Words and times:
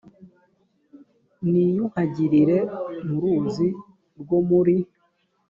niyuhagirire 1.49 2.57
mu 3.07 3.15
ruzi 3.21 3.67
rwo 4.21 4.39
muri 4.49 4.77